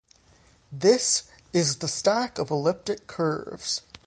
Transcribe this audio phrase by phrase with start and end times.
[0.71, 3.83] This is the stack of elliptic curves.